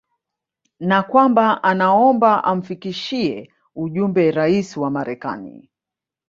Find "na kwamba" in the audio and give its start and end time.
0.79-1.63